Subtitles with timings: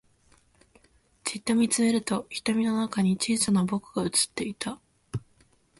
[1.23, 4.79] じっと見つめると瞳の中に小さな僕が映っていた